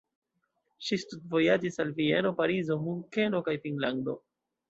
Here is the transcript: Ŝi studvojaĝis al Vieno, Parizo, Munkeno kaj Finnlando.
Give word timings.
Ŝi 0.85 0.97
studvojaĝis 1.01 1.77
al 1.83 1.91
Vieno, 2.01 2.31
Parizo, 2.41 2.79
Munkeno 2.87 3.45
kaj 3.49 3.55
Finnlando. 3.67 4.19